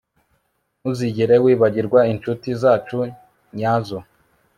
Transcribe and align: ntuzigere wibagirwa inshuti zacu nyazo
ntuzigere 0.79 1.35
wibagirwa 1.43 1.99
inshuti 2.13 2.47
zacu 2.61 2.97
nyazo 3.57 3.99